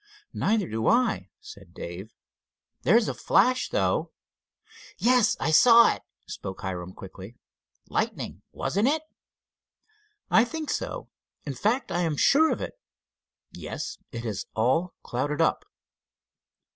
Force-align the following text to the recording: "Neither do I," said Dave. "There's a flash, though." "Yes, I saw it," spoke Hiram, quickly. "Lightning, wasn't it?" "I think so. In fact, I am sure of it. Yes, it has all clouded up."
"Neither 0.33 0.67
do 0.67 0.87
I," 0.87 1.29
said 1.39 1.75
Dave. 1.75 2.11
"There's 2.81 3.07
a 3.07 3.13
flash, 3.13 3.69
though." 3.69 4.09
"Yes, 4.97 5.37
I 5.39 5.51
saw 5.51 5.93
it," 5.93 6.01
spoke 6.25 6.61
Hiram, 6.61 6.91
quickly. 6.93 7.35
"Lightning, 7.87 8.41
wasn't 8.51 8.87
it?" 8.87 9.03
"I 10.31 10.43
think 10.43 10.71
so. 10.71 11.09
In 11.45 11.53
fact, 11.53 11.91
I 11.91 12.01
am 12.01 12.17
sure 12.17 12.51
of 12.51 12.61
it. 12.61 12.79
Yes, 13.51 13.99
it 14.11 14.23
has 14.23 14.47
all 14.55 14.95
clouded 15.03 15.39
up." 15.39 15.65